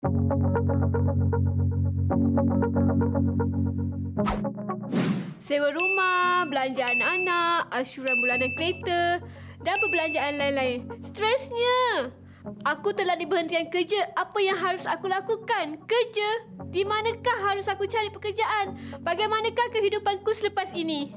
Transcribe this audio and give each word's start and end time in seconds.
Sewa 0.00 0.16
rumah, 5.76 6.48
belanja 6.48 6.88
anak-anak, 6.88 7.68
ansyuran 7.68 8.16
bulanan 8.24 8.48
kereta 8.56 9.20
dan 9.60 9.76
perbelanjaan 9.76 10.40
lain-lain. 10.40 10.88
Stresnya. 11.04 12.08
Aku 12.64 12.96
telah 12.96 13.12
diberhentikan 13.20 13.68
kerja. 13.68 14.08
Apa 14.16 14.40
yang 14.40 14.56
harus 14.56 14.88
aku 14.88 15.04
lakukan? 15.04 15.76
Kerja? 15.84 16.48
Di 16.72 16.80
manakah 16.88 17.52
harus 17.52 17.68
aku 17.68 17.84
cari 17.84 18.08
pekerjaan? 18.08 18.80
Bagaimanakah 19.04 19.68
kehidupanku 19.68 20.32
selepas 20.32 20.72
ini? 20.72 21.12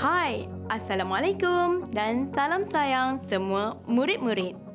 Hai, 0.00 0.48
Assalamualaikum 0.72 1.92
dan 1.92 2.32
salam 2.32 2.64
sayang 2.72 3.20
semua 3.28 3.76
murid-murid. 3.84 4.67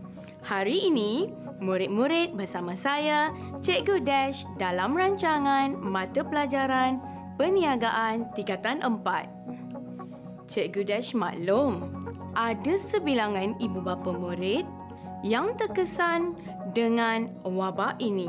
Hari 0.44 0.92
ini, 0.92 1.32
murid-murid 1.64 2.36
bersama 2.36 2.76
saya, 2.76 3.32
Cikgu 3.64 4.04
Dash 4.04 4.44
dalam 4.60 4.92
rancangan 4.92 5.80
Mata 5.80 6.20
Pelajaran 6.20 7.00
Perniagaan 7.40 8.28
Tingkatan 8.36 8.84
4. 8.84 10.52
Cikgu 10.52 10.84
Dash 10.84 11.16
maklum, 11.16 11.88
ada 12.36 12.76
sebilangan 12.92 13.56
ibu 13.64 13.80
bapa 13.80 14.12
murid 14.12 14.68
yang 15.24 15.56
terkesan 15.56 16.36
dengan 16.76 17.32
wabak 17.48 17.96
ini. 18.04 18.28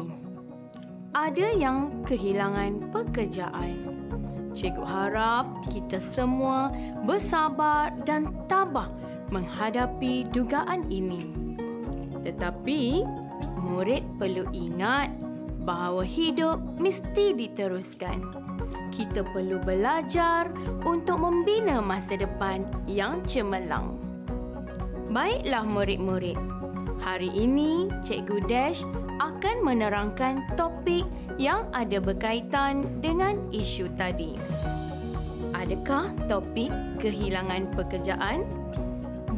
Ada 1.18 1.50
yang 1.58 2.06
kehilangan 2.06 2.94
pekerjaan. 2.94 3.90
Cikgu 4.54 4.86
harap 4.86 5.50
kita 5.66 5.98
semua 6.14 6.70
bersabar 7.02 7.90
dan 8.06 8.30
tabah 8.46 8.86
menghadapi 9.34 10.30
dugaan 10.30 10.86
ini. 10.86 11.43
Tetapi, 12.24 13.04
murid 13.60 14.02
perlu 14.16 14.48
ingat 14.56 15.12
bahawa 15.64 16.04
hidup 16.04 16.60
mesti 16.80 17.36
diteruskan. 17.36 18.20
Kita 18.92 19.26
perlu 19.34 19.60
belajar 19.60 20.48
untuk 20.86 21.20
membina 21.20 21.84
masa 21.84 22.16
depan 22.16 22.64
yang 22.88 23.20
cemerlang. 23.28 23.96
Baiklah 25.10 25.62
murid-murid, 25.66 26.38
hari 26.98 27.30
ini 27.34 27.86
Cikgu 28.02 28.38
Dash 28.50 28.82
akan 29.22 29.62
menerangkan 29.62 30.42
topik 30.58 31.06
yang 31.38 31.66
ada 31.74 31.98
berkaitan 32.02 32.82
dengan 32.98 33.38
isu 33.54 33.86
tadi. 33.94 34.34
Adakah 35.54 36.10
topik 36.26 36.70
kehilangan 36.98 37.70
pekerjaan? 37.78 38.42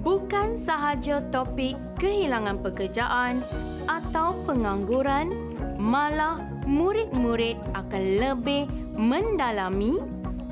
Bukan 0.00 0.60
sahaja 0.60 1.22
topik 1.32 1.76
kehilangan 2.00 2.60
pekerjaan 2.60 3.40
atau 3.88 4.36
pengangguran, 4.44 5.32
malah 5.76 6.40
murid-murid 6.64 7.56
akan 7.76 8.02
lebih 8.20 8.66
mendalami 8.96 10.00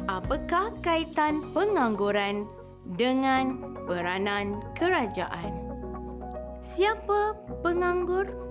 apakah 0.06 0.72
kaitan 0.84 1.40
pengangguran 1.56 2.44
dengan 2.96 3.60
peranan 3.88 4.60
kerajaan. 4.76 5.52
Siapa 6.64 7.36
penganggur? 7.60 8.44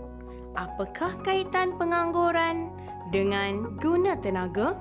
apakah 0.54 1.18
kaitan 1.26 1.74
pengangguran 1.78 2.70
dengan 3.10 3.78
guna 3.78 4.18
tenaga? 4.18 4.78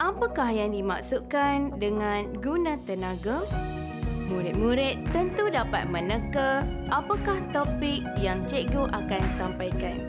Apakah 0.00 0.50
yang 0.50 0.74
dimaksudkan 0.74 1.76
dengan 1.78 2.26
guna 2.42 2.74
tenaga? 2.82 3.44
Murid-murid 4.32 4.96
tentu 5.12 5.52
dapat 5.52 5.92
meneka 5.92 6.64
apakah 6.88 7.36
topik 7.52 8.00
yang 8.16 8.40
cikgu 8.48 8.88
akan 8.88 9.24
sampaikan. 9.36 10.00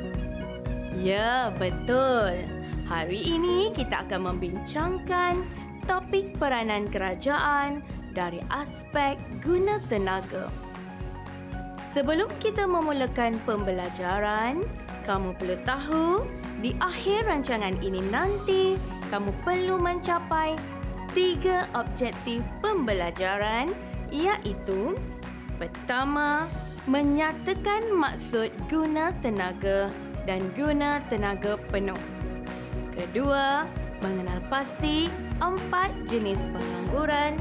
Ya, 0.95 1.51
betul. 1.59 2.47
Hari 2.87 3.19
ini 3.19 3.75
kita 3.75 4.07
akan 4.07 4.31
membincangkan 4.31 5.43
topik 5.83 6.39
peranan 6.39 6.87
kerajaan 6.87 7.83
dari 8.15 8.39
aspek 8.47 9.19
guna 9.43 9.83
tenaga. 9.91 10.47
Sebelum 11.91 12.31
kita 12.39 12.63
memulakan 12.63 13.37
pembelajaran, 13.43 14.63
kamu 15.03 15.35
perlu 15.35 15.57
tahu 15.67 16.05
di 16.63 16.71
akhir 16.79 17.27
rancangan 17.27 17.75
ini 17.83 17.99
nanti 18.07 18.79
kamu 19.11 19.35
perlu 19.43 19.75
mencapai 19.75 20.55
tiga 21.11 21.67
objektif 21.75 22.41
pembelajaran 22.63 23.69
iaitu 24.13 24.93
pertama, 25.57 26.45
menyatakan 26.85 27.89
maksud 27.97 28.53
guna 28.69 29.09
tenaga 29.25 29.89
dan 30.29 30.45
guna 30.53 31.01
tenaga 31.09 31.57
penuh. 31.73 31.99
Kedua, 32.93 33.65
mengenal 34.05 34.39
pasti 34.53 35.09
empat 35.41 35.91
jenis 36.05 36.37
pengangguran. 36.53 37.33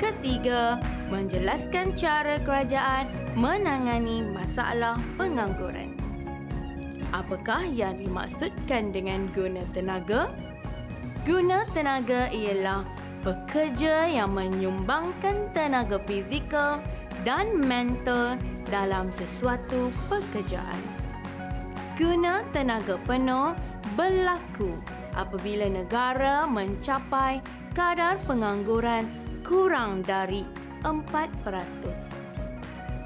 Ketiga, 0.00 0.80
menjelaskan 1.12 1.92
cara 1.92 2.40
kerajaan 2.40 3.12
menangani 3.36 4.24
masalah 4.32 4.96
pengangguran. 5.20 5.92
Apakah 7.10 7.66
yang 7.66 7.98
dimaksudkan 8.00 8.94
dengan 8.94 9.28
guna 9.34 9.66
tenaga? 9.74 10.30
Guna 11.26 11.68
tenaga 11.76 12.30
ialah 12.32 12.86
pekerja 13.20 14.08
yang 14.08 14.32
menyumbangkan 14.32 15.52
tenaga 15.52 16.00
fizikal 16.08 16.80
dan 17.22 17.52
mental 17.60 18.40
dalam 18.68 19.12
sesuatu 19.12 19.92
pekerjaan. 20.08 20.80
Guna 22.00 22.40
tenaga 22.56 22.96
penuh 23.04 23.52
berlaku 23.92 24.72
apabila 25.12 25.68
negara 25.68 26.48
mencapai 26.48 27.44
kadar 27.76 28.16
pengangguran 28.24 29.04
kurang 29.44 30.00
dari 30.00 30.46
4%. 30.80 31.28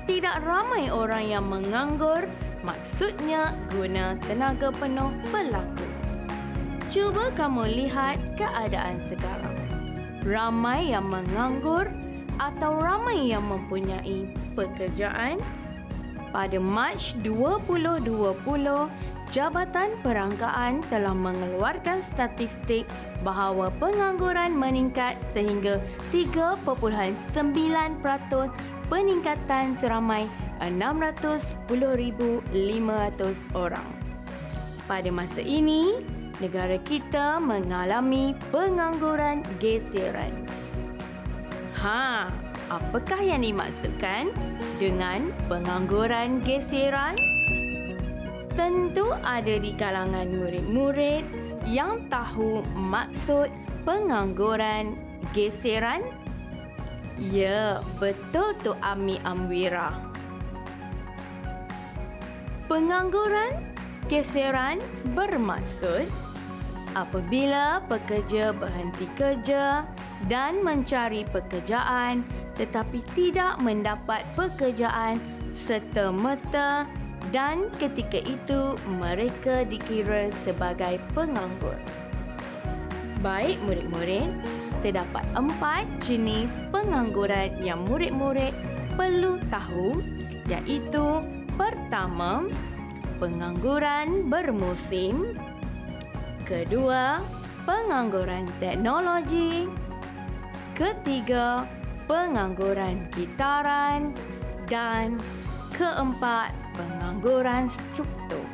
Tidak 0.05 0.37
ramai 0.45 0.93
orang 0.93 1.25
yang 1.25 1.49
menganggur, 1.49 2.29
maksudnya 2.63 3.57
guna 3.73 4.15
tenaga 4.29 4.69
penuh 4.71 5.11
berlaku. 5.33 5.89
Cuba 6.93 7.33
kamu 7.35 7.67
lihat 7.73 8.21
keadaan 8.39 9.01
sekarang. 9.03 9.64
Ramai 10.25 10.97
yang 10.97 11.13
menganggur 11.13 11.93
atau 12.41 12.81
ramai 12.81 13.29
yang 13.29 13.45
mempunyai 13.45 14.25
pekerjaan? 14.57 15.37
Pada 16.33 16.57
Mac 16.59 16.99
2020, 17.23 18.09
Jabatan 19.31 19.95
Perangkaan 20.03 20.83
telah 20.89 21.15
mengeluarkan 21.15 22.03
statistik 22.09 22.89
bahawa 23.21 23.69
pengangguran 23.77 24.57
meningkat 24.57 25.21
sehingga 25.37 25.79
3.9% 26.11 27.37
peningkatan 28.89 29.77
seramai 29.77 30.25
610,500 30.59 32.49
orang. 33.53 33.87
Pada 34.89 35.11
masa 35.15 35.41
ini, 35.45 36.03
negara 36.39 36.79
kita 36.83 37.39
mengalami 37.39 38.35
pengangguran 38.51 39.43
geseran. 39.63 40.33
Ha, 41.79 42.31
apakah 42.73 43.21
yang 43.21 43.45
dimaksudkan 43.45 44.33
dengan 44.81 45.31
pengangguran 45.47 46.41
geseran? 46.43 47.15
tentu 48.55 49.11
ada 49.27 49.59
di 49.59 49.75
kalangan 49.75 50.31
murid-murid 50.31 51.27
yang 51.67 52.07
tahu 52.07 52.63
maksud 52.79 53.51
pengangguran 53.83 54.95
geseran. 55.35 56.07
Ya, 57.19 57.79
betul 57.99 58.55
tu 58.63 58.75
Ami 58.83 59.19
Amwira. 59.23 59.95
Pengangguran 62.67 63.55
geseran 64.11 64.83
bermaksud 65.15 66.07
apabila 66.95 67.83
pekerja 67.91 68.55
berhenti 68.55 69.07
kerja 69.19 69.85
dan 70.31 70.63
mencari 70.63 71.27
pekerjaan 71.29 72.23
tetapi 72.55 73.03
tidak 73.19 73.59
mendapat 73.59 74.23
pekerjaan 74.39 75.19
serta-merta 75.55 76.87
dan 77.31 77.71
ketika 77.79 78.21
itu 78.23 78.79
mereka 79.01 79.67
dikira 79.67 80.31
sebagai 80.45 81.01
penganggur. 81.17 81.79
Baik 83.25 83.57
murid-murid, 83.65 84.29
terdapat 84.85 85.25
empat 85.33 85.89
jenis 86.05 86.51
pengangguran 86.69 87.49
yang 87.65 87.81
murid-murid 87.89 88.53
perlu 89.01 89.41
tahu 89.49 90.05
iaitu 90.45 91.25
pertama, 91.57 92.45
pengangguran 93.17 94.29
bermusim 94.29 95.33
kedua, 96.45 97.25
pengangguran 97.65 98.45
teknologi 98.61 99.65
ketiga, 100.77 101.65
pengangguran 102.05 103.09
kitaran 103.11 104.13
dan 104.69 105.17
keempat, 105.73 106.53
pengangguran 106.77 107.73
struktur. 107.73 108.45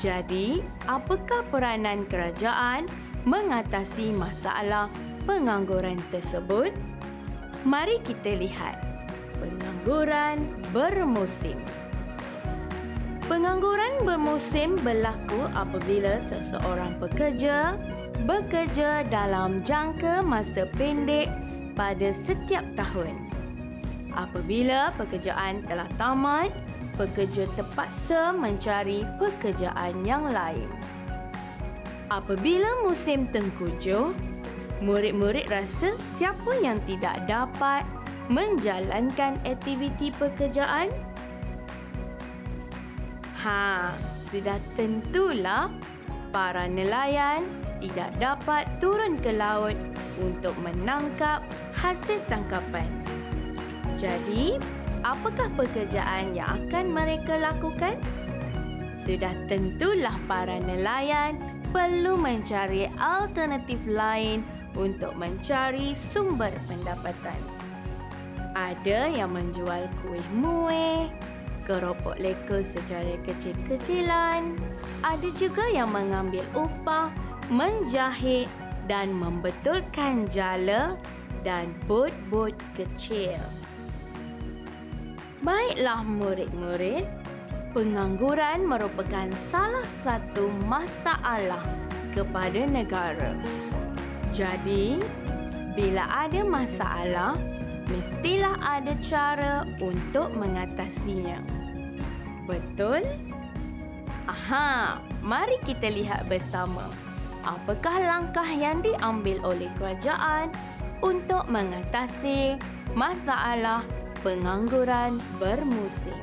Jadi, 0.00 0.62
apakah 0.86 1.44
peranan 1.50 2.06
kerajaan 2.06 2.86
mengatasi 3.26 4.14
masalah 4.14 4.88
pengangguran 5.26 5.98
tersebut? 6.08 6.70
Mari 7.66 7.98
kita 8.06 8.32
lihat. 8.38 8.78
Pengangguran 9.38 10.46
bermusim. 10.70 11.58
Pengangguran 13.28 14.08
bermusim 14.08 14.80
berlaku 14.80 15.52
apabila 15.52 16.16
seseorang 16.24 16.96
pekerja 16.96 17.76
bekerja 18.24 19.04
dalam 19.04 19.60
jangka 19.60 20.24
masa 20.24 20.64
pendek 20.80 21.28
pada 21.76 22.16
setiap 22.16 22.64
tahun. 22.72 23.12
Apabila 24.16 24.96
pekerjaan 24.96 25.60
telah 25.68 25.84
tamat, 26.00 26.48
pekerja 26.96 27.44
terpaksa 27.52 28.32
mencari 28.32 29.04
pekerjaan 29.20 30.08
yang 30.08 30.24
lain. 30.32 30.66
Apabila 32.08 32.80
musim 32.88 33.28
tengkujuh, 33.28 34.16
murid-murid 34.80 35.52
rasa 35.52 35.92
siapa 36.16 36.56
yang 36.64 36.80
tidak 36.88 37.28
dapat 37.28 37.84
menjalankan 38.32 39.36
aktiviti 39.44 40.16
pekerjaan? 40.16 40.88
Ha, 43.48 43.96
sudah 44.28 44.60
tentulah 44.76 45.72
para 46.36 46.68
nelayan 46.68 47.48
tidak 47.80 48.12
dapat 48.20 48.68
turun 48.76 49.16
ke 49.16 49.32
laut 49.32 49.72
untuk 50.20 50.52
menangkap 50.60 51.40
hasil 51.72 52.20
tangkapan. 52.28 52.84
Jadi, 53.96 54.60
apakah 55.00 55.48
pekerjaan 55.56 56.36
yang 56.36 56.60
akan 56.68 56.92
mereka 56.92 57.40
lakukan? 57.40 57.96
Sudah 59.08 59.32
tentulah 59.48 60.12
para 60.28 60.60
nelayan 60.60 61.40
perlu 61.72 62.20
mencari 62.20 62.84
alternatif 63.00 63.80
lain 63.88 64.44
untuk 64.76 65.16
mencari 65.16 65.96
sumber 65.96 66.52
pendapatan. 66.68 67.40
Ada 68.52 69.08
yang 69.08 69.32
menjual 69.32 69.88
kuih 70.04 70.28
muih, 70.36 71.08
keropok 71.68 72.16
leka 72.16 72.64
secara 72.72 73.20
kecil-kecilan. 73.28 74.56
Ada 75.04 75.28
juga 75.36 75.68
yang 75.68 75.92
mengambil 75.92 76.42
upah, 76.56 77.12
menjahit 77.52 78.48
dan 78.88 79.12
membetulkan 79.12 80.24
jala 80.32 80.96
dan 81.44 81.68
bot-bot 81.84 82.56
kecil. 82.72 83.36
Baiklah 85.44 86.02
murid-murid, 86.02 87.04
pengangguran 87.76 88.64
merupakan 88.64 89.28
salah 89.52 89.86
satu 90.02 90.50
masalah 90.66 91.62
kepada 92.16 92.64
negara. 92.66 93.36
Jadi, 94.34 94.98
bila 95.78 96.26
ada 96.26 96.42
masalah, 96.42 97.38
mestilah 97.86 98.58
ada 98.60 98.92
cara 98.98 99.62
untuk 99.78 100.34
mengatasinya. 100.34 101.57
Betul? 102.48 103.04
Aha, 104.24 104.98
mari 105.20 105.60
kita 105.68 105.92
lihat 105.92 106.24
bersama. 106.32 106.88
Apakah 107.44 108.00
langkah 108.00 108.48
yang 108.48 108.80
diambil 108.80 109.36
oleh 109.44 109.68
kerajaan 109.76 110.48
untuk 111.04 111.46
mengatasi 111.46 112.58
masalah 112.96 113.84
pengangguran 114.20 115.22
bermusim. 115.38 116.16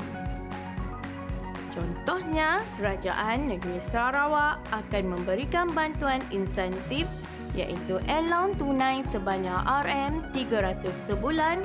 Contohnya, 1.72 2.64
Kerajaan 2.80 3.52
Negeri 3.52 3.84
Sarawak 3.84 4.64
akan 4.72 5.04
memberikan 5.12 5.68
bantuan 5.76 6.24
insentif 6.32 7.04
iaitu 7.56 8.00
allowance 8.08 8.60
tunai 8.60 9.04
sebanyak 9.12 9.60
RM300 9.84 10.92
sebulan 11.08 11.64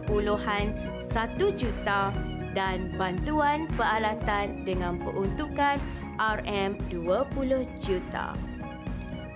juta 1.56 2.12
dan 2.56 2.90
bantuan 2.96 3.68
peralatan 3.76 4.64
dengan 4.64 4.96
peruntukan 5.00 5.76
RM20 6.18 7.50
juta. 7.78 8.34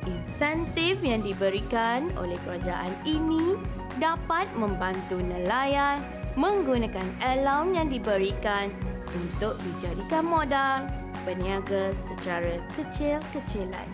Insentif 0.02 0.98
yang 1.06 1.22
diberikan 1.22 2.10
oleh 2.18 2.34
kerajaan 2.42 2.90
ini 3.06 3.54
dapat 4.02 4.50
membantu 4.58 5.22
nelayan 5.22 6.02
menggunakan 6.34 7.06
alam 7.22 7.76
yang 7.76 7.86
diberikan 7.92 8.72
untuk 9.12 9.54
dijadikan 9.62 10.24
modal 10.24 10.88
berniaga 11.22 11.94
secara 12.08 12.58
kecil-kecilan. 12.74 13.91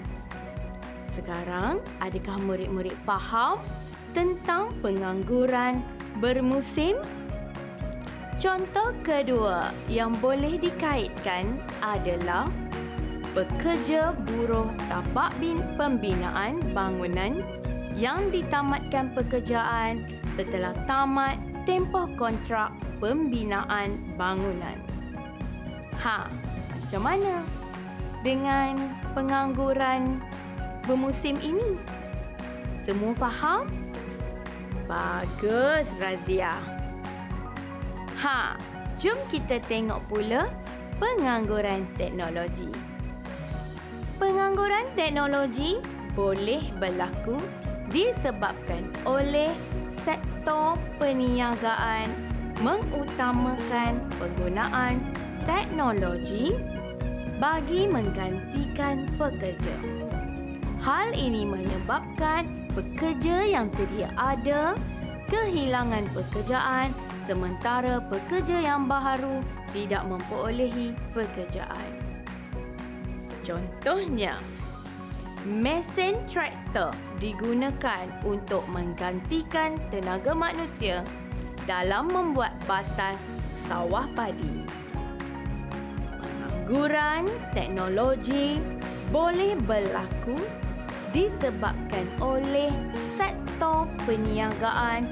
Sekarang, 1.18 1.82
adakah 1.98 2.38
murid-murid 2.46 2.94
faham 3.02 3.58
tentang 4.14 4.70
pengangguran 4.78 5.82
bermusim? 6.22 6.94
Contoh 8.38 8.94
kedua 9.02 9.74
yang 9.90 10.14
boleh 10.22 10.62
dikaitkan 10.62 11.58
adalah 11.82 12.46
pekerja 13.34 14.14
buruh 14.30 14.70
tapak 14.86 15.34
bin 15.42 15.58
pembinaan 15.74 16.62
bangunan 16.70 17.42
yang 17.98 18.30
ditamatkan 18.30 19.10
pekerjaan 19.10 19.98
setelah 20.38 20.70
tamat 20.86 21.34
tempoh 21.66 22.06
kontrak 22.14 22.70
pembinaan 23.02 23.98
bangunan. 24.14 24.78
Ha, 25.98 26.30
macam 26.78 27.02
mana 27.02 27.42
dengan 28.22 28.78
pengangguran 29.18 30.22
bermusim 30.88 31.36
ini? 31.44 31.76
Semua 32.88 33.12
faham? 33.20 33.68
Bagus, 34.88 35.84
Razia. 36.00 36.56
Ha, 38.24 38.56
jom 38.96 39.20
kita 39.28 39.60
tengok 39.68 40.00
pula 40.08 40.48
pengangguran 40.96 41.84
teknologi. 42.00 42.72
Pengangguran 44.16 44.88
teknologi 44.96 45.78
boleh 46.16 46.64
berlaku 46.80 47.36
disebabkan 47.92 48.88
oleh 49.04 49.52
sektor 50.02 50.74
perniagaan 50.98 52.10
mengutamakan 52.64 54.02
penggunaan 54.18 54.98
teknologi 55.46 56.58
bagi 57.38 57.86
menggantikan 57.86 59.06
pekerja. 59.14 59.97
Hal 60.88 61.12
ini 61.12 61.44
menyebabkan 61.44 62.48
pekerja 62.72 63.44
yang 63.44 63.68
sedia 63.76 64.08
ada 64.16 64.72
kehilangan 65.28 66.08
pekerjaan 66.16 66.96
sementara 67.28 68.00
pekerja 68.08 68.56
yang 68.56 68.88
baru 68.88 69.44
tidak 69.76 70.08
memperolehi 70.08 70.96
pekerjaan. 71.12 71.92
Contohnya, 73.44 74.32
mesin 75.44 76.16
traktor 76.24 76.96
digunakan 77.20 78.08
untuk 78.24 78.64
menggantikan 78.72 79.76
tenaga 79.92 80.32
manusia 80.32 81.04
dalam 81.68 82.08
membuat 82.08 82.56
batas 82.64 83.20
sawah 83.68 84.08
padi. 84.16 84.64
Pengangguran 86.16 87.28
teknologi 87.52 88.56
boleh 89.12 89.52
berlaku 89.68 90.40
disebabkan 91.12 92.04
oleh 92.20 92.72
sektor 93.16 93.88
perniagaan 94.04 95.04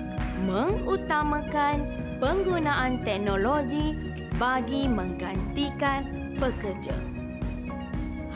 mengutamakan 0.44 1.88
penggunaan 2.20 3.00
teknologi 3.00 3.96
bagi 4.36 4.84
menggantikan 4.84 6.04
pekerja. 6.36 6.92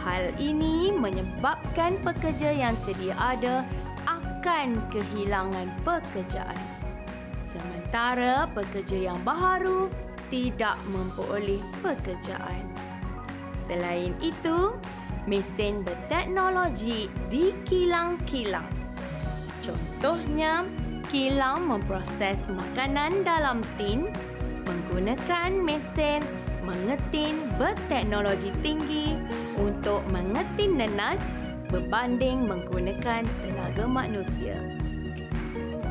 Hal 0.01 0.33
ini 0.41 0.97
menyebabkan 0.97 2.01
pekerja 2.01 2.57
yang 2.57 2.73
sedia 2.89 3.13
ada 3.21 3.69
akan 4.09 4.81
kehilangan 4.89 5.69
pekerjaan. 5.85 6.57
Sementara 7.53 8.49
pekerja 8.57 9.13
yang 9.13 9.21
baru 9.21 9.93
tidak 10.33 10.81
memperoleh 10.89 11.61
pekerjaan. 11.85 12.65
Selain 13.69 14.17
itu, 14.25 14.73
mesin 15.29 15.85
berteknologi 15.85 17.11
dikilang-kilang. 17.29 18.67
Contohnya, 19.61 20.65
kilang 21.11 21.67
memproses 21.67 22.39
makanan 22.47 23.27
dalam 23.27 23.61
tin 23.77 24.09
menggunakan 24.65 25.51
mesin 25.59 26.23
mengetin 26.63 27.35
berteknologi 27.59 28.55
tinggi 28.63 29.19
untuk 29.59 30.07
mengetin 30.15 30.79
nenas 30.79 31.19
berbanding 31.71 32.47
menggunakan 32.47 33.27
tenaga 33.43 33.85
manusia. 33.91 34.55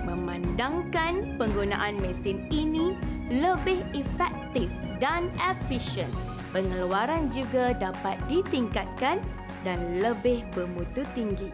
Memandangkan 0.08 1.36
penggunaan 1.36 2.00
mesin 2.00 2.44
ini 2.52 2.96
lebih 3.30 3.84
efektif 3.96 4.72
dan 5.04 5.28
efisien, 5.40 6.10
pengeluaran 6.52 7.30
juga 7.30 7.74
dapat 7.78 8.18
ditingkatkan 8.30 9.22
dan 9.62 9.80
lebih 10.00 10.46
bermutu 10.56 11.06
tinggi. 11.14 11.52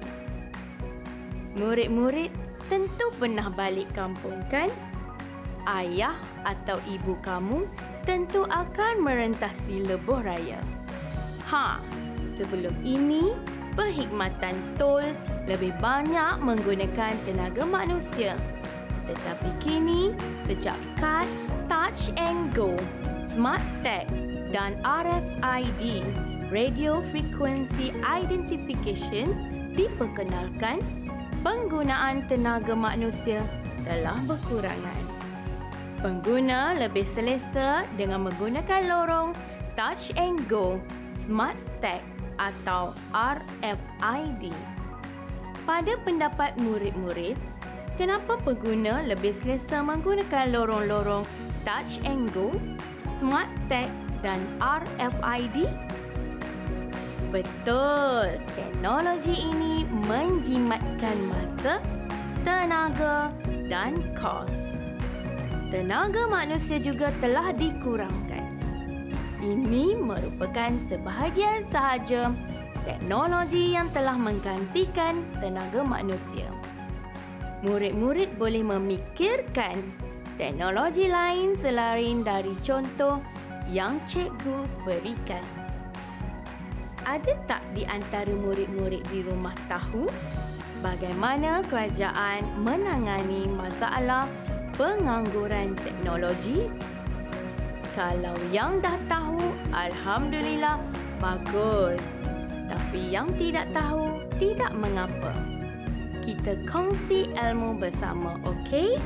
Murid-murid 1.55 2.31
tentu 2.67 3.07
pernah 3.15 3.47
balik 3.47 3.87
kampung 3.95 4.35
kan? 4.51 4.67
Ayah 5.65 6.13
atau 6.45 6.77
ibu 6.85 7.17
kamu 7.25 7.65
tentu 8.05 8.45
akan 8.45 9.01
merentasi 9.01 9.81
lebuh 9.87 10.21
raya. 10.21 10.61
Ha, 11.49 11.81
sebelum 12.37 12.75
ini 12.85 13.33
perkhidmatan 13.73 14.53
tol 14.77 15.03
lebih 15.49 15.73
banyak 15.81 16.37
menggunakan 16.43 17.17
tenaga 17.25 17.65
manusia. 17.65 18.37
Tetapi 19.09 19.49
kini 19.61 20.13
sejak 20.45 20.77
kad, 20.97 21.29
touch 21.65 22.13
and 22.17 22.53
go, 22.53 22.73
smart 23.29 23.61
tag 23.81 24.34
dan 24.53 24.77
RFID, 24.85 26.05
radio 26.53 27.01
frequency 27.09 27.89
identification 28.05 29.33
diperkenalkan, 29.73 30.81
penggunaan 31.41 32.25
tenaga 32.29 32.73
manusia 32.77 33.41
telah 33.85 34.17
berkurangan. 34.25 35.03
Pengguna 36.01 36.77
lebih 36.77 37.07
selesa 37.17 37.87
dengan 37.97 38.29
menggunakan 38.29 38.81
lorong 38.85 39.29
Touch 39.73 40.13
and 40.21 40.45
Go, 40.45 40.77
Smart 41.17 41.57
Tag 41.81 42.05
atau 42.37 42.93
RFID. 43.15 44.53
Pada 45.65 45.97
pendapat 46.05 46.53
murid-murid, 46.61 47.33
kenapa 47.97 48.37
pengguna 48.45 49.01
lebih 49.01 49.33
selesa 49.33 49.81
menggunakan 49.81 50.53
lorong-lorong 50.53 51.25
Touch 51.65 51.97
and 52.05 52.29
Go, 52.37 52.53
Smart 53.17 53.49
Tag 53.65 53.89
dan 54.25 54.41
RFID? 54.57 55.69
Betul, 57.29 58.41
teknologi 58.57 59.45
ini 59.45 59.85
menjimatkan 60.09 61.17
masa, 61.29 61.77
tenaga 62.41 63.29
dan 63.69 64.01
kos 64.17 64.65
tenaga 65.75 66.23
manusia 66.31 66.79
juga 66.79 67.11
telah 67.19 67.51
dikurangkan. 67.51 68.47
Ini 69.43 69.99
merupakan 69.99 70.71
sebahagian 70.87 71.67
sahaja 71.67 72.31
teknologi 72.87 73.75
yang 73.75 73.91
telah 73.91 74.15
menggantikan 74.15 75.19
tenaga 75.43 75.83
manusia. 75.83 76.47
Murid-murid 77.65 78.39
boleh 78.39 78.63
memikirkan 78.63 79.83
teknologi 80.39 81.11
lain 81.11 81.59
selain 81.59 82.23
dari 82.23 82.55
contoh 82.63 83.19
yang 83.69 83.97
cikgu 84.05 84.69
berikan. 84.85 85.43
Ada 87.05 87.37
tak 87.45 87.61
di 87.77 87.85
antara 87.85 88.33
murid-murid 88.33 89.05
di 89.13 89.21
rumah 89.21 89.53
tahu 89.69 90.09
bagaimana 90.81 91.61
kerajaan 91.65 92.45
menangani 92.61 93.45
masalah 93.53 94.25
pengangguran 94.73 95.77
teknologi? 95.81 96.69
Kalau 97.93 98.35
yang 98.51 98.83
dah 98.83 98.97
tahu, 99.07 99.39
Alhamdulillah, 99.71 100.81
bagus. 101.21 102.01
Tapi 102.67 103.13
yang 103.13 103.31
tidak 103.39 103.71
tahu, 103.71 104.19
tidak 104.35 104.73
mengapa. 104.75 105.31
Kita 106.19 106.57
kongsi 106.67 107.29
ilmu 107.37 107.77
bersama, 107.79 108.35
okey? 108.43 108.99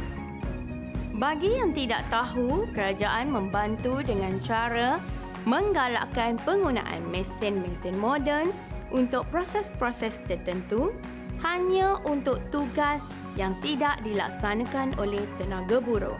Bagi 1.20 1.52
yang 1.52 1.76
tidak 1.76 2.08
tahu, 2.08 2.64
kerajaan 2.72 3.28
membantu 3.28 4.00
dengan 4.00 4.40
cara 4.40 5.04
menggalakkan 5.44 6.40
penggunaan 6.48 7.04
mesin-mesin 7.12 8.00
moden 8.00 8.56
untuk 8.88 9.28
proses-proses 9.28 10.16
tertentu 10.32 10.96
hanya 11.44 12.00
untuk 12.08 12.40
tugas 12.56 13.04
yang 13.36 13.52
tidak 13.60 14.00
dilaksanakan 14.08 14.96
oleh 14.96 15.20
tenaga 15.36 15.84
buruh. 15.84 16.16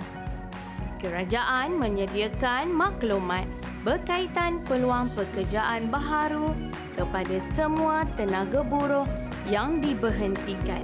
Kerajaan 1.00 1.80
menyediakan 1.80 2.68
maklumat 2.68 3.48
berkaitan 3.88 4.60
peluang 4.68 5.08
pekerjaan 5.16 5.88
baharu 5.88 6.52
kepada 7.00 7.40
semua 7.56 8.04
tenaga 8.20 8.68
buruh 8.68 9.08
yang 9.48 9.80
diberhentikan 9.80 10.84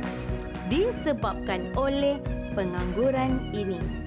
disebabkan 0.72 1.68
oleh 1.76 2.16
pengangguran 2.56 3.52
ini. 3.52 4.05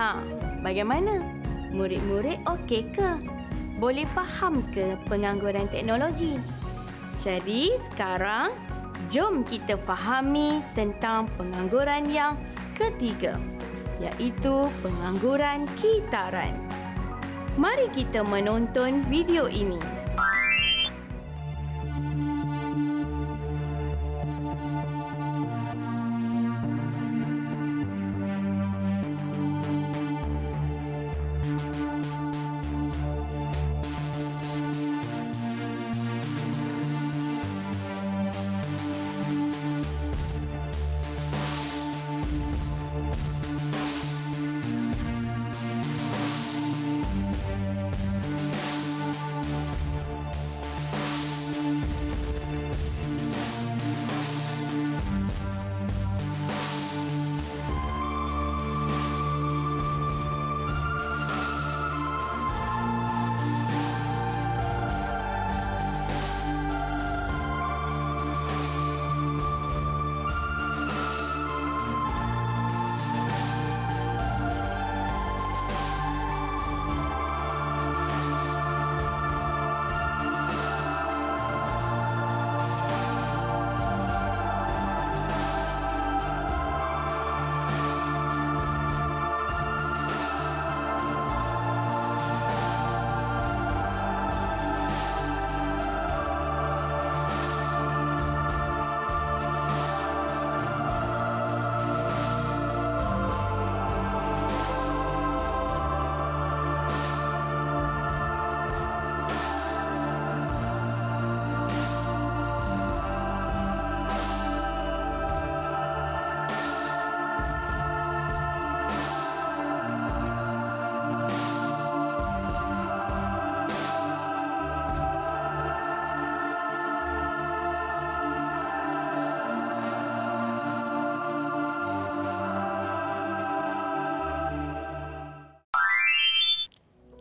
Ha, 0.00 0.16
bagaimana? 0.64 1.20
Murid-murid 1.76 2.40
okey 2.48 2.88
ke? 2.88 3.20
Boleh 3.76 4.08
faham 4.16 4.64
ke 4.72 4.96
pengangguran 5.12 5.68
teknologi? 5.68 6.40
Jadi 7.20 7.76
sekarang 7.92 8.48
Jom 9.12 9.44
kita 9.44 9.76
fahami 9.84 10.64
tentang 10.72 11.28
pengangguran 11.36 12.08
yang 12.08 12.40
ketiga, 12.72 13.36
iaitu 14.00 14.72
pengangguran 14.80 15.68
kitaran. 15.76 16.56
Mari 17.60 17.92
kita 17.92 18.24
menonton 18.24 19.04
video 19.04 19.52
ini. 19.52 19.99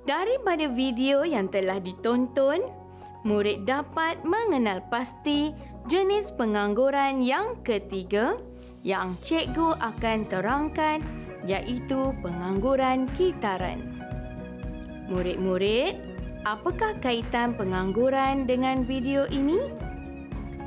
Daripada 0.10 0.66
video 0.66 1.22
yang 1.22 1.54
telah 1.54 1.78
ditonton, 1.78 2.66
murid 3.22 3.70
dapat 3.70 4.18
mengenal 4.26 4.82
pasti 4.90 5.54
jenis 5.86 6.34
pengangguran 6.34 7.22
yang 7.22 7.62
ketiga 7.62 8.34
yang 8.82 9.14
cikgu 9.22 9.78
akan 9.78 10.26
terangkan 10.26 11.06
iaitu 11.46 12.10
pengangguran 12.26 13.06
kitaran. 13.14 13.86
Murid-murid, 15.14 15.94
apakah 16.42 16.98
kaitan 16.98 17.54
pengangguran 17.54 18.50
dengan 18.50 18.90
video 18.90 19.30
ini? 19.30 19.62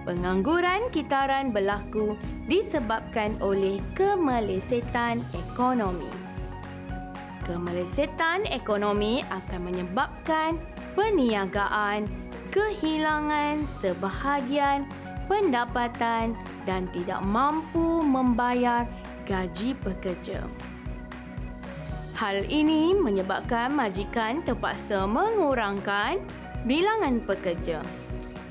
Pengangguran 0.06 0.86
kitaran 0.94 1.50
berlaku 1.50 2.14
disebabkan 2.46 3.34
oleh 3.42 3.82
kemelesetan 3.98 5.18
ekonomi. 5.34 6.21
Kemelesetan 7.42 8.46
ekonomi 8.46 9.26
akan 9.26 9.60
menyebabkan 9.66 10.62
perniagaan, 10.94 12.06
kehilangan 12.54 13.66
sebahagian 13.82 14.86
pendapatan 15.26 16.38
dan 16.62 16.86
tidak 16.94 17.18
mampu 17.26 17.98
membayar 18.06 18.86
gaji 19.26 19.74
pekerja. 19.82 20.46
Hal 22.14 22.46
ini 22.46 22.94
menyebabkan 22.94 23.74
majikan 23.74 24.46
terpaksa 24.46 25.10
mengurangkan 25.10 26.22
bilangan 26.62 27.18
pekerja. 27.26 27.82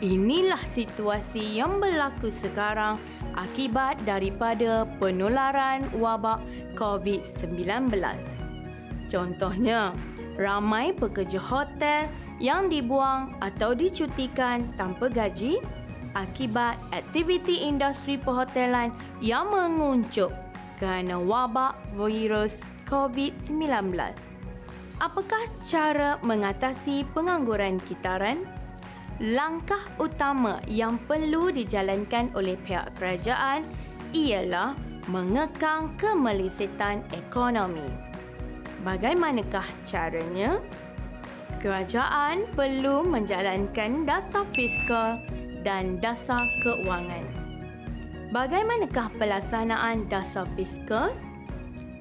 Inilah 0.03 0.59
situasi 0.67 1.61
yang 1.61 1.79
berlaku 1.79 2.33
sekarang 2.33 2.99
akibat 3.37 4.01
daripada 4.03 4.83
penularan 4.99 5.87
wabak 5.95 6.43
COVID-19. 6.75 8.50
Contohnya, 9.11 9.91
ramai 10.39 10.95
pekerja 10.95 11.35
hotel 11.37 12.07
yang 12.39 12.71
dibuang 12.71 13.35
atau 13.43 13.75
dicutikan 13.75 14.71
tanpa 14.79 15.11
gaji 15.11 15.59
akibat 16.15 16.79
aktiviti 16.95 17.67
industri 17.67 18.15
perhotelan 18.15 18.95
yang 19.19 19.51
menguncup 19.51 20.31
kerana 20.79 21.19
wabak 21.19 21.75
virus 21.93 22.63
COVID-19. 22.87 23.93
Apakah 25.01 25.43
cara 25.65 26.17
mengatasi 26.23 27.05
pengangguran 27.11 27.77
kitaran? 27.83 28.47
Langkah 29.21 29.81
utama 30.01 30.57
yang 30.65 30.97
perlu 31.05 31.53
dijalankan 31.53 32.33
oleh 32.33 32.57
pihak 32.57 32.97
kerajaan 32.97 33.69
ialah 34.17 34.73
mengekang 35.09 35.93
kemelesetan 35.97 37.05
ekonomi. 37.13 38.10
Bagaimanakah 38.81 39.65
caranya? 39.85 40.57
Kerajaan 41.61 42.49
perlu 42.57 43.05
menjalankan 43.05 44.09
dasar 44.09 44.49
fiskal 44.57 45.21
dan 45.61 46.01
dasar 46.01 46.41
keuangan. 46.65 47.21
Bagaimanakah 48.33 49.13
pelaksanaan 49.21 50.09
dasar 50.09 50.49
fiskal? 50.57 51.13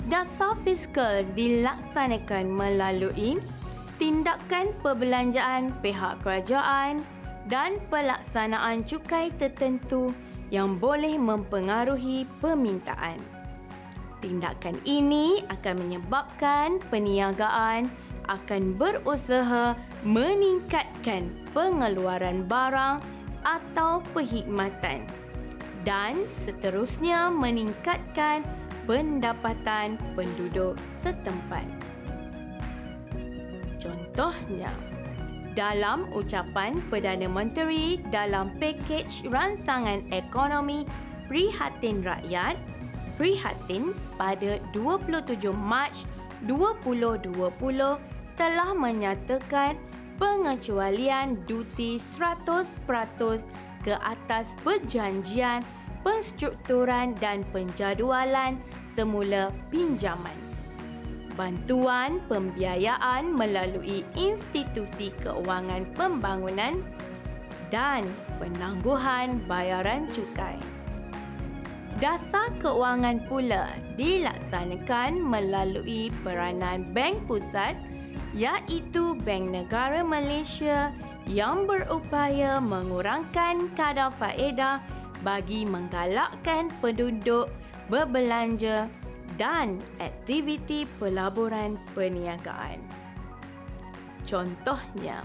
Dasar 0.09 0.57
fiskal 0.65 1.29
dilaksanakan 1.37 2.49
melalui 2.49 3.37
tindakan 4.01 4.73
perbelanjaan 4.81 5.77
pihak 5.85 6.17
kerajaan 6.25 7.05
dan 7.53 7.77
pelaksanaan 7.93 8.89
cukai 8.89 9.29
tertentu 9.37 10.17
yang 10.49 10.81
boleh 10.81 11.21
mempengaruhi 11.21 12.25
permintaan. 12.41 13.40
Tindakan 14.21 14.77
ini 14.85 15.41
akan 15.49 15.75
menyebabkan 15.81 16.77
perniagaan 16.93 17.89
akan 18.29 18.77
berusaha 18.77 19.75
meningkatkan 20.05 21.33
pengeluaran 21.57 22.45
barang 22.45 23.01
atau 23.43 24.05
perkhidmatan 24.13 25.09
dan 25.83 26.21
seterusnya 26.45 27.33
meningkatkan 27.33 28.45
pendapatan 28.85 29.97
penduduk 30.13 30.77
setempat. 31.01 31.65
Contohnya, 33.81 34.69
dalam 35.57 36.07
ucapan 36.13 36.79
Perdana 36.93 37.27
Menteri 37.27 37.97
dalam 38.13 38.53
pakej 38.61 39.33
ransangan 39.33 40.05
ekonomi 40.13 40.85
Prihatin 41.27 42.05
Rakyat, 42.05 42.61
Prihatin 43.21 43.93
pada 44.17 44.57
27 44.73 45.53
Mac 45.53 45.93
2020 46.49 47.29
telah 48.41 48.71
menyatakan 48.73 49.77
pengecualian 50.17 51.37
duti 51.45 52.01
100% 52.17 52.81
ke 53.85 53.93
atas 54.01 54.57
perjanjian 54.65 55.61
penstrukturan 56.01 57.13
dan 57.21 57.45
penjadualan 57.53 58.57
semula 58.97 59.53
pinjaman. 59.69 60.37
Bantuan 61.37 62.25
pembiayaan 62.25 63.37
melalui 63.37 64.01
institusi 64.17 65.13
keuangan 65.21 65.85
pembangunan 65.93 66.81
dan 67.69 68.01
penangguhan 68.41 69.45
bayaran 69.45 70.09
cukai. 70.09 70.80
Dasar 72.01 72.49
keuangan 72.65 73.29
pula 73.29 73.77
dilaksanakan 74.01 75.21
melalui 75.21 76.09
peranan 76.25 76.89
Bank 76.97 77.29
Pusat 77.29 77.77
iaitu 78.33 79.21
Bank 79.21 79.53
Negara 79.53 80.01
Malaysia 80.01 80.97
yang 81.29 81.69
berupaya 81.69 82.57
mengurangkan 82.57 83.69
kadar 83.77 84.09
faedah 84.17 84.81
bagi 85.21 85.69
menggalakkan 85.69 86.73
penduduk 86.81 87.53
berbelanja 87.93 88.89
dan 89.37 89.77
aktiviti 90.01 90.89
pelaburan 90.97 91.77
perniagaan. 91.93 92.81
Contohnya, 94.25 95.21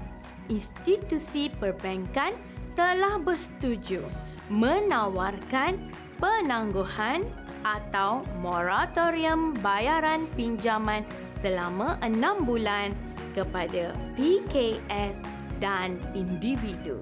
institusi 0.51 1.47
perbankan 1.55 2.35
telah 2.75 3.15
bersetuju 3.15 4.03
menawarkan 4.51 5.79
penangguhan 6.19 7.25
atau 7.65 8.21
moratorium 8.39 9.57
bayaran 9.59 10.29
pinjaman 10.37 11.01
selama 11.41 11.97
enam 12.05 12.45
bulan 12.45 12.93
kepada 13.33 13.91
PKS 14.13 15.17
dan 15.57 15.97
individu. 16.13 17.01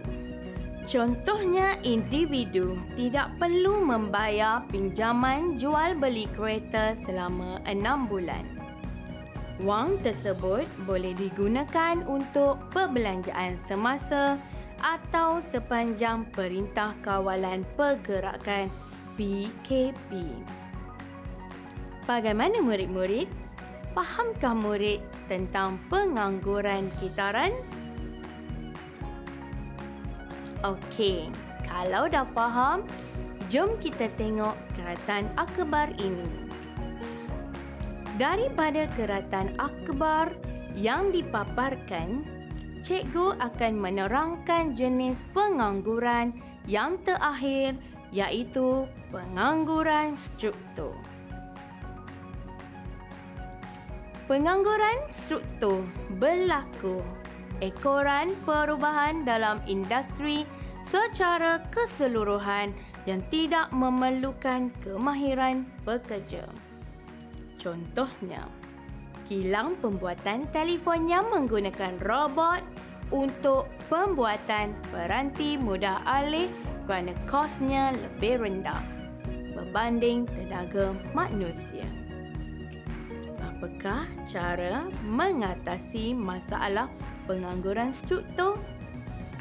Contohnya, 0.83 1.79
individu 1.87 2.75
tidak 2.99 3.31
perlu 3.39 3.79
membayar 3.79 4.67
pinjaman 4.67 5.55
jual 5.55 5.95
beli 5.95 6.27
kereta 6.35 6.99
selama 7.07 7.63
enam 7.63 8.03
bulan. 8.11 8.43
Wang 9.63 9.95
tersebut 10.03 10.67
boleh 10.83 11.15
digunakan 11.15 12.03
untuk 12.03 12.59
perbelanjaan 12.75 13.55
semasa 13.63 14.35
atau 14.83 15.39
sepanjang 15.39 16.27
Perintah 16.35 16.91
Kawalan 16.99 17.63
Pergerakan 17.79 18.67
PKP. 19.13 20.09
Bagaimana 22.03 22.59
murid-murid? 22.59 23.29
Fahamkah 23.93 24.57
murid 24.57 25.05
tentang 25.29 25.77
pengangguran 25.87 26.89
kitaran? 26.97 27.53
Okey, 30.65 31.29
kalau 31.61 32.09
dah 32.09 32.25
faham, 32.33 32.81
jom 33.53 33.77
kita 33.77 34.09
tengok 34.17 34.57
keratan 34.73 35.29
akbar 35.37 35.93
ini. 36.01 36.25
Daripada 38.17 38.89
keratan 38.97 39.53
akbar 39.61 40.33
yang 40.73 41.13
dipaparkan, 41.13 42.25
cikgu 42.81 43.37
akan 43.37 43.73
menerangkan 43.77 44.73
jenis 44.73 45.21
pengangguran 45.37 46.33
yang 46.65 46.97
terakhir 47.05 47.77
iaitu 48.13 48.85
pengangguran 49.09 50.13
struktur. 50.15 50.93
Pengangguran 54.29 55.03
struktur 55.11 55.83
berlaku 56.21 57.03
ekoran 57.59 58.31
perubahan 58.47 59.27
dalam 59.27 59.59
industri 59.67 60.47
secara 60.87 61.59
keseluruhan 61.73 62.71
yang 63.03 63.19
tidak 63.27 63.67
memerlukan 63.75 64.71
kemahiran 64.79 65.67
pekerja. 65.83 66.47
Contohnya, 67.59 68.47
kilang 69.27 69.75
pembuatan 69.79 70.47
telefon 70.55 71.07
yang 71.07 71.27
menggunakan 71.31 71.99
robot 72.03 72.63
untuk 73.11 73.67
pembuatan 73.91 74.71
peranti 74.91 75.55
mudah 75.59 76.03
alih 76.07 76.47
kerana 76.85 77.15
kosnya 77.29 77.93
lebih 77.93 78.43
rendah 78.43 78.83
berbanding 79.53 80.25
tenaga 80.27 80.91
manusia. 81.13 81.85
Apakah 83.39 84.03
cara 84.27 84.89
mengatasi 85.07 86.11
masalah 86.17 86.91
pengangguran 87.29 87.95
struktur? 87.95 88.59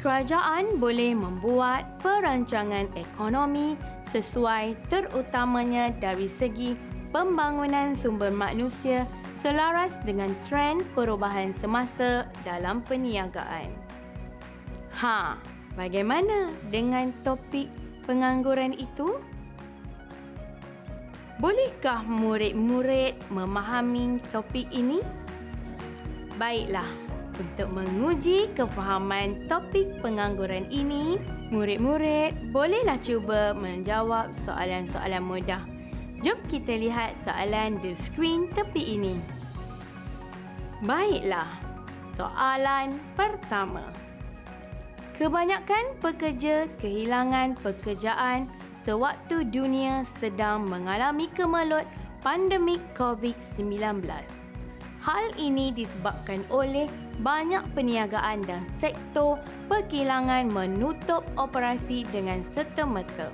kerajaan 0.03 0.83
boleh 0.83 1.15
membuat 1.15 1.87
perancangan 2.03 2.91
ekonomi 2.99 3.79
sesuai 4.11 4.75
terutamanya 4.91 5.95
dari 5.95 6.27
segi 6.27 6.75
pembangunan 7.15 7.95
sumber 7.95 8.27
manusia 8.27 9.07
selaras 9.39 9.95
dengan 10.03 10.35
trend 10.51 10.83
perubahan 10.91 11.55
semasa 11.55 12.27
dalam 12.43 12.83
perniagaan. 12.83 13.71
Ha, 14.99 15.39
bagaimana 15.73 16.53
dengan 16.73 17.13
topik 17.25 17.69
pengangguran 18.05 18.73
itu? 18.75 19.19
Bolehkah 21.41 22.05
murid-murid 22.07 23.19
memahami 23.27 24.21
topik 24.31 24.69
ini? 24.71 25.03
Baiklah, 26.39 26.87
untuk 27.33 27.69
menguji 27.73 28.53
kefahaman 28.53 29.49
topik 29.49 29.89
pengangguran 30.05 30.69
ini, 30.69 31.17
murid-murid 31.49 32.53
bolehlah 32.53 33.01
cuba 33.01 33.57
menjawab 33.57 34.29
soalan-soalan 34.45 35.23
mudah. 35.25 35.61
Jom 36.21 36.39
kita 36.47 36.77
lihat 36.77 37.17
soalan 37.25 37.81
di 37.81 37.97
skrin 38.05 38.47
tepi 38.53 38.95
ini. 38.95 39.17
Baiklah, 40.85 41.49
soalan 42.15 43.01
pertama. 43.17 44.02
Kebanyakan 45.13 46.01
pekerja 46.01 46.65
kehilangan 46.81 47.53
pekerjaan 47.61 48.49
sewaktu 48.81 49.45
dunia 49.45 50.09
sedang 50.17 50.65
mengalami 50.65 51.29
kemelut 51.37 51.85
pandemik 52.25 52.81
COVID-19. 52.97 54.09
Hal 55.05 55.25
ini 55.37 55.69
disebabkan 55.69 56.41
oleh 56.49 56.89
banyak 57.21 57.61
perniagaan 57.77 58.41
dan 58.49 58.65
sektor 58.81 59.37
perkilangan 59.69 60.49
menutup 60.49 61.21
operasi 61.37 62.09
dengan 62.09 62.41
serta-merta. 62.41 63.29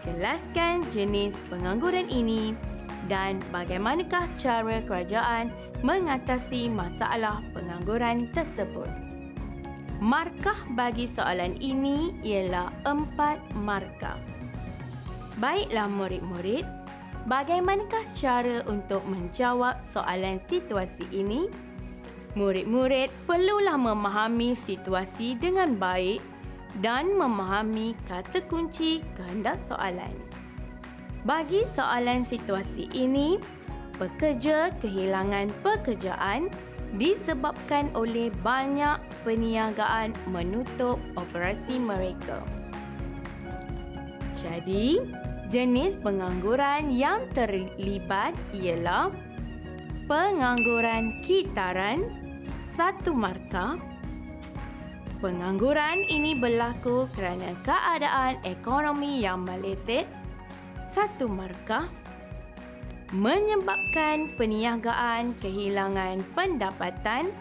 Jelaskan 0.00 0.88
jenis 0.96 1.36
pengangguran 1.52 2.08
ini 2.08 2.56
dan 3.04 3.36
bagaimanakah 3.52 4.24
cara 4.40 4.80
kerajaan 4.88 5.52
mengatasi 5.84 6.72
masalah 6.72 7.44
pengangguran 7.52 8.32
tersebut. 8.32 9.09
Markah 10.00 10.56
bagi 10.72 11.04
soalan 11.04 11.60
ini 11.60 12.16
ialah 12.24 12.72
empat 12.88 13.36
markah. 13.52 14.16
Baiklah 15.36 15.92
murid-murid, 15.92 16.64
bagaimanakah 17.28 18.08
cara 18.16 18.64
untuk 18.64 19.04
menjawab 19.04 19.76
soalan 19.92 20.40
situasi 20.48 21.04
ini? 21.12 21.52
Murid-murid 22.32 23.12
perlulah 23.28 23.76
memahami 23.76 24.56
situasi 24.56 25.36
dengan 25.36 25.76
baik 25.76 26.24
dan 26.80 27.12
memahami 27.12 27.92
kata 28.08 28.40
kunci 28.48 29.04
kehendak 29.12 29.60
soalan. 29.60 30.16
Bagi 31.28 31.68
soalan 31.68 32.24
situasi 32.24 32.88
ini, 32.96 33.36
pekerja 34.00 34.72
kehilangan 34.80 35.52
pekerjaan 35.60 36.48
disebabkan 36.98 37.92
oleh 37.94 38.34
banyak 38.42 38.98
perniagaan 39.22 40.10
menutup 40.26 40.98
operasi 41.14 41.78
mereka. 41.78 42.42
Jadi, 44.34 44.98
jenis 45.52 45.94
pengangguran 46.00 46.90
yang 46.90 47.28
terlibat 47.36 48.32
ialah 48.56 49.12
pengangguran 50.10 51.22
kitaran 51.22 52.08
satu 52.74 53.12
markah. 53.14 53.78
Pengangguran 55.20 56.00
ini 56.08 56.32
berlaku 56.32 57.04
kerana 57.12 57.52
keadaan 57.60 58.40
ekonomi 58.48 59.20
yang 59.20 59.44
meleset 59.44 60.08
satu 60.88 61.28
markah 61.28 61.86
menyebabkan 63.10 64.30
perniagaan 64.38 65.34
kehilangan 65.42 66.22
pendapatan 66.38 67.34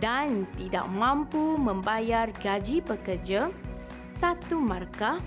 dan 0.00 0.48
tidak 0.56 0.88
mampu 0.88 1.60
membayar 1.60 2.32
gaji 2.40 2.80
pekerja. 2.80 3.52
Satu 4.16 4.56
markah. 4.56 5.20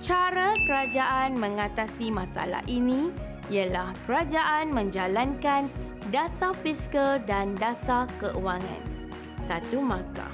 Cara 0.00 0.52
kerajaan 0.68 1.36
mengatasi 1.36 2.12
masalah 2.12 2.60
ini 2.68 3.12
ialah 3.48 3.92
kerajaan 4.04 4.72
menjalankan 4.72 5.68
dasar 6.12 6.52
fiskal 6.60 7.20
dan 7.24 7.52
dasar 7.56 8.08
keuangan. 8.20 8.80
Satu 9.48 9.80
markah. 9.84 10.32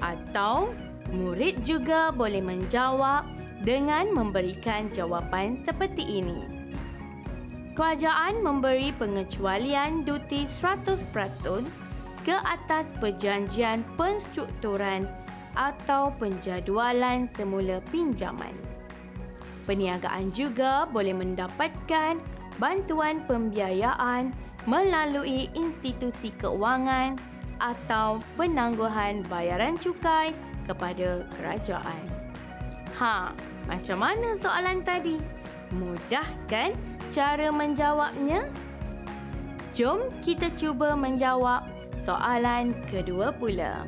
Atau 0.00 0.72
murid 1.12 1.64
juga 1.64 2.12
boleh 2.12 2.40
menjawab 2.40 3.28
dengan 3.60 4.08
memberikan 4.12 4.88
jawapan 4.92 5.60
seperti 5.64 6.20
ini 6.20 6.61
kerajaan 7.82 8.46
memberi 8.46 8.94
pengecualian 8.94 10.06
duti 10.06 10.46
100% 10.46 11.02
ke 12.22 12.30
atas 12.30 12.86
perjanjian 13.02 13.82
penstrukturan 13.98 15.10
atau 15.58 16.14
penjadualan 16.14 17.26
semula 17.34 17.82
pinjaman. 17.90 18.54
Perniagaan 19.66 20.30
juga 20.30 20.86
boleh 20.94 21.10
mendapatkan 21.10 22.22
bantuan 22.62 23.18
pembiayaan 23.26 24.30
melalui 24.70 25.50
institusi 25.58 26.30
keuangan 26.38 27.18
atau 27.58 28.22
penangguhan 28.38 29.26
bayaran 29.26 29.74
cukai 29.74 30.30
kepada 30.70 31.26
kerajaan. 31.34 32.02
Ha, 32.94 33.34
macam 33.66 33.98
mana 33.98 34.38
soalan 34.38 34.86
tadi? 34.86 35.18
Mudah 35.74 36.30
kan? 36.46 36.70
Cara 37.12 37.52
menjawabnya? 37.52 38.48
Jom 39.76 40.08
kita 40.24 40.48
cuba 40.56 40.96
menjawab 40.96 41.68
soalan 42.08 42.72
kedua 42.88 43.36
pula. 43.36 43.84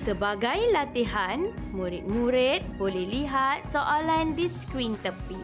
Sebagai 0.00 0.70
latihan, 0.72 1.52
murid-murid 1.76 2.64
boleh 2.80 3.04
lihat 3.04 3.60
soalan 3.68 4.32
di 4.32 4.48
skrin 4.48 4.96
tepi. 5.04 5.42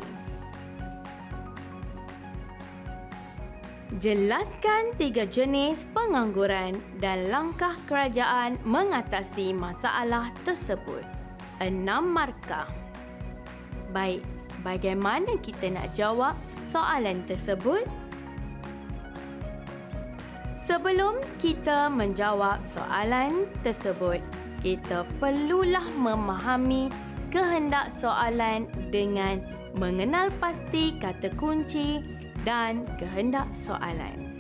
Jelaskan 4.01 4.97
tiga 4.97 5.29
jenis 5.29 5.85
pengangguran 5.93 6.81
dan 7.03 7.29
langkah 7.29 7.77
kerajaan 7.85 8.57
mengatasi 8.65 9.53
masalah 9.53 10.33
tersebut. 10.49 11.05
Enam 11.61 12.09
markah. 12.09 12.71
Baik, 13.93 14.25
bagaimana 14.63 15.39
kita 15.43 15.71
nak 15.71 15.93
jawab 15.95 16.35
soalan 16.71 17.23
tersebut? 17.29 17.85
Sebelum 20.63 21.19
kita 21.43 21.91
menjawab 21.91 22.63
soalan 22.73 23.51
tersebut, 23.67 24.23
kita 24.63 25.03
perlulah 25.19 25.85
memahami 25.99 26.87
kehendak 27.35 27.91
soalan 27.99 28.71
dengan 28.95 29.43
mengenal 29.75 30.31
pasti 30.39 30.95
kata 31.03 31.35
kunci 31.35 31.99
dan 32.47 32.87
kehendak 32.97 33.51
soalan. 33.67 34.33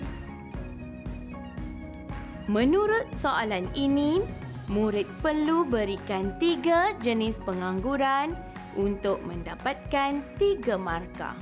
Menurut 2.46 3.06
soalan 3.18 3.66
ini, 3.74 4.22
murid 4.70 5.06
perlu 5.22 5.66
berikan 5.66 6.35
tiga 6.38 6.94
jenis 7.02 7.38
pengangguran 7.42 8.35
untuk 8.76 9.20
mendapatkan 9.24 10.24
tiga 10.40 10.76
markah. 10.76 11.37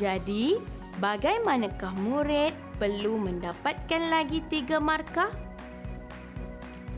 Jadi, 0.00 0.56
bagaimanakah 0.98 1.92
murid 2.00 2.56
perlu 2.80 3.20
mendapatkan 3.20 4.02
lagi 4.08 4.40
tiga 4.48 4.80
markah? 4.80 5.30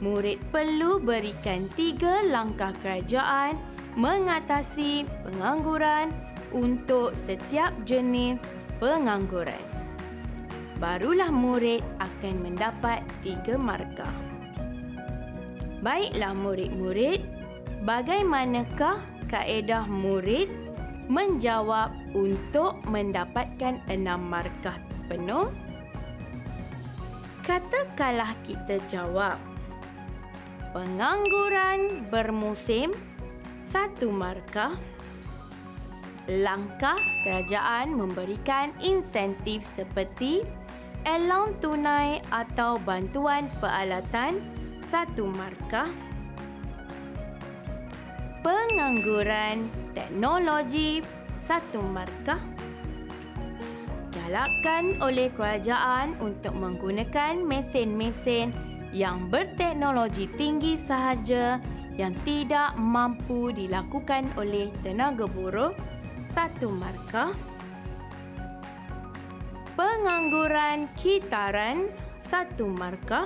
Murid 0.02 0.42
perlu 0.50 0.98
berikan 1.02 1.66
tiga 1.78 2.22
langkah 2.26 2.74
kerajaan 2.82 3.58
mengatasi 3.94 5.06
pengangguran 5.22 6.10
untuk 6.50 7.14
setiap 7.26 7.70
jenis 7.86 8.38
pengangguran. 8.82 9.58
Barulah 10.82 11.30
murid 11.30 11.82
akan 12.02 12.34
mendapat 12.42 13.06
tiga 13.22 13.54
markah. 13.54 14.10
Baiklah 15.80 16.34
murid-murid, 16.34 17.20
bagaimanakah 17.84 18.98
kaedah 19.28 19.84
murid 19.84 20.48
menjawab 21.12 21.92
untuk 22.16 22.80
mendapatkan 22.88 23.76
enam 23.92 24.24
markah 24.24 24.80
penuh? 25.06 25.52
Katakanlah 27.44 28.32
kita 28.40 28.80
jawab 28.88 29.36
pengangguran 30.72 32.08
bermusim 32.08 32.96
satu 33.68 34.08
markah 34.08 34.80
langkah 36.24 36.96
kerajaan 37.20 37.92
memberikan 37.92 38.72
insentif 38.80 39.60
seperti 39.60 40.40
Allowance 41.04 41.60
tunai 41.60 42.16
atau 42.32 42.80
bantuan 42.80 43.44
peralatan 43.60 44.40
satu 44.88 45.28
markah. 45.28 45.84
Pengangguran 48.44 49.64
teknologi 49.96 51.00
satu 51.40 51.80
markah. 51.80 52.36
Galakkan 54.12 55.00
oleh 55.00 55.32
kerajaan 55.32 56.12
untuk 56.20 56.52
menggunakan 56.52 57.40
mesin-mesin 57.40 58.52
yang 58.92 59.32
berteknologi 59.32 60.28
tinggi 60.36 60.76
sahaja 60.76 61.56
yang 61.96 62.12
tidak 62.28 62.76
mampu 62.76 63.48
dilakukan 63.48 64.28
oleh 64.36 64.68
tenaga 64.84 65.24
buruh 65.24 65.72
satu 66.36 66.68
markah. 66.68 67.32
Pengangguran 69.72 70.84
kitaran 71.00 71.88
satu 72.20 72.68
markah. 72.68 73.24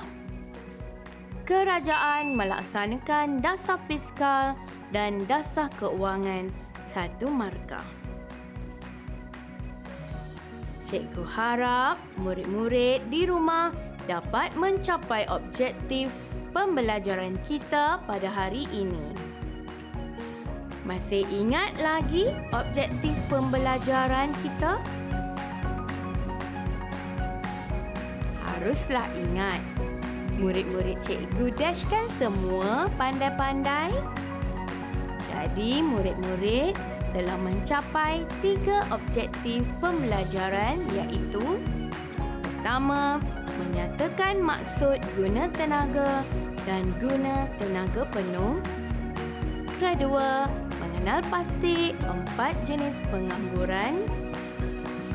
Kerajaan 1.42 2.38
melaksanakan 2.38 3.42
dasar 3.42 3.83
fiskal 3.90 4.54
dan 4.92 5.24
dasar 5.29 5.68
keuangan 5.77 6.48
satu 6.88 7.29
markah. 7.29 7.85
Cikgu 10.88 11.24
harap 11.29 12.01
murid-murid 12.16 13.05
di 13.12 13.29
rumah 13.29 13.68
dapat 14.09 14.57
mencapai 14.57 15.29
objektif 15.29 16.09
pembelajaran 16.57 17.37
kita 17.44 18.01
pada 18.09 18.29
hari 18.33 18.64
ini. 18.72 19.12
Masih 20.88 21.29
ingat 21.29 21.77
lagi 21.85 22.33
objektif 22.57 23.12
pembelajaran 23.29 24.33
kita? 24.40 24.81
Haruslah 28.40 29.05
ingat. 29.29 29.61
Murid-murid 30.40 30.96
cikgu 31.05 31.53
Dash 31.53 31.85
kan 31.92 32.09
semua 32.16 32.88
pandai-pandai? 32.96 33.92
Jadi 35.48 35.80
murid-murid 35.80 36.76
telah 37.16 37.38
mencapai 37.40 38.22
tiga 38.44 38.84
objektif 38.92 39.64
pembelajaran 39.80 40.76
iaitu 40.92 41.58
Pertama, 42.58 43.22
menyatakan 43.56 44.42
maksud 44.44 44.98
guna 45.16 45.46
tenaga 45.56 46.26
dan 46.66 46.84
guna 47.00 47.48
tenaga 47.56 48.02
penuh. 48.12 48.61
Kedua, 49.78 50.50
mengenal 50.76 51.22
pasti 51.30 51.94
empat 52.02 52.54
jenis 52.66 52.98
pengangguran. 53.14 54.04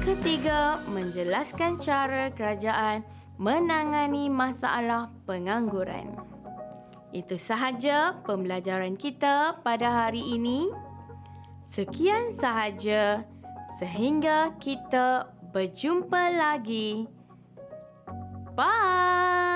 Ketiga, 0.01 0.79
menjelaskan 0.87 1.83
cara 1.83 2.31
kerajaan 2.31 3.03
menangani 3.35 4.31
masalah 4.31 5.11
pengangguran. 5.27 6.32
Itu 7.13 7.37
sahaja 7.37 8.17
pembelajaran 8.25 8.97
kita 8.97 9.61
pada 9.61 10.09
hari 10.09 10.33
ini. 10.33 10.73
Sekian 11.69 12.33
sahaja 12.41 13.21
sehingga 13.77 14.57
kita 14.57 15.29
berjumpa 15.53 16.33
lagi. 16.33 17.05
Bye. 18.57 19.52